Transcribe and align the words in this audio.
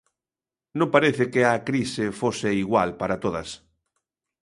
Non 0.79 0.91
parece 0.95 1.23
que 1.33 1.41
a 1.53 1.55
crise 1.67 2.05
fose 2.19 2.49
igual 2.63 2.89
para 2.99 3.19
todas. 3.23 3.49